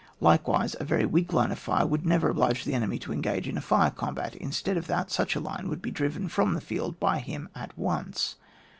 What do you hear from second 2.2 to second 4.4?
oblige the enemy to engage in a fire combat: